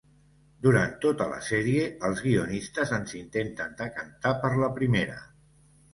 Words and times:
Durant 0.67 0.95
tota 1.03 1.27
la 1.33 1.41
sèrie, 1.49 1.83
els 2.09 2.23
guionistes 2.29 2.95
ens 2.99 3.15
intenten 3.23 3.77
decantar 3.83 4.37
per 4.45 4.51
la 4.65 4.71
primera. 4.81 5.21